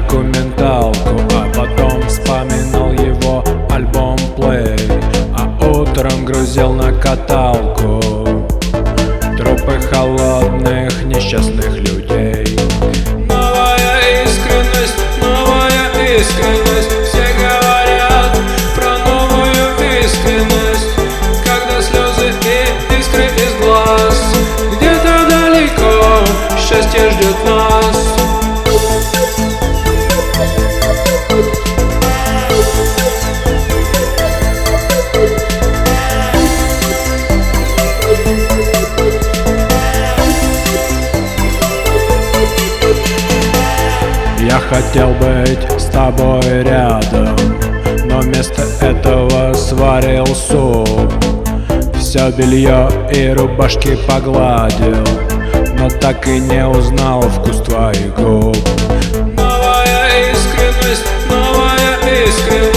документалку 0.00 1.20
А 1.32 1.46
потом 1.54 2.02
вспоминал 2.08 2.92
его 2.92 3.44
альбом 3.70 4.16
плей 4.36 4.76
А 5.36 5.46
утром 5.66 6.24
грузил 6.24 6.72
на 6.72 6.92
каталку 6.92 8.00
Трупы 9.36 9.78
холодных 9.90 11.04
несчастных 11.04 11.76
людей 11.76 12.58
Новая 13.28 14.24
искренность, 14.24 14.98
новая 15.20 16.18
искренность 16.18 16.63
хотел 44.74 45.10
быть 45.14 45.80
с 45.80 45.84
тобой 45.86 46.62
рядом 46.62 47.36
Но 48.06 48.20
вместо 48.20 48.62
этого 48.80 49.54
сварил 49.54 50.26
суп. 50.26 51.12
Все 51.98 52.30
белье 52.30 52.88
и 53.12 53.28
рубашки 53.28 53.96
погладил 54.08 55.04
Но 55.78 55.88
так 56.00 56.26
и 56.26 56.40
не 56.40 56.66
узнал 56.66 57.22
вкус 57.22 57.62
твоих 57.62 58.14
губ. 58.14 58.56
Новая 59.36 60.32
искренность, 60.32 61.06
новая 61.28 62.26
искренность 62.26 62.73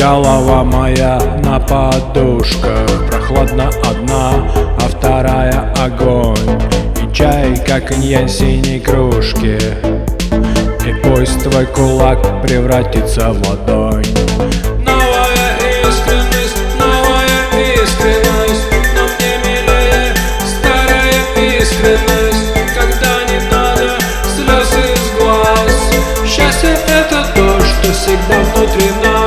Голова 0.00 0.64
моя 0.64 1.20
на 1.44 1.60
подушках 1.60 2.88
Прохладно 3.10 3.68
одна, 3.84 4.50
а 4.78 4.88
вторая 4.88 5.74
огонь. 5.78 6.58
И 7.02 7.14
чай, 7.14 7.54
как 7.66 7.92
иньян 7.92 8.26
синей 8.26 8.80
кружки 8.80 9.58
И 10.86 10.92
пусть 11.02 11.42
твой 11.42 11.66
кулак 11.66 12.40
превратится 12.40 13.30
в 13.30 13.46
ладонь. 13.46 14.06
Новая 14.86 15.58
искренность, 15.82 16.56
новая 16.78 17.74
искренность 17.74 18.72
Но 18.96 19.02
мне 19.02 19.36
милее 19.44 20.14
старая 20.48 21.60
искренность. 21.60 22.54
Когда 22.74 23.22
не 23.24 23.38
надо 23.52 23.98
слез 24.34 24.72
из 24.82 25.20
глаз 25.20 25.92
Счастье 26.26 26.74
это 26.88 27.26
то, 27.34 27.60
что 27.60 27.92
всегда 27.92 28.38
внутри 28.54 28.90
нас. 29.04 29.19